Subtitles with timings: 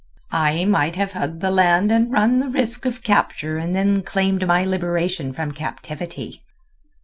[0.31, 4.47] "I might have hugged the land and run the risk of capture and then claimed
[4.47, 6.41] my liberation from captivity."